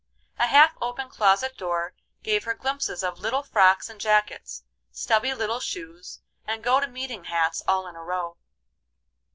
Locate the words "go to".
6.63-6.87